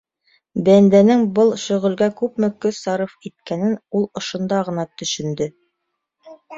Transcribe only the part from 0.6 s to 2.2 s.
Бәндәнең был шөғөлгә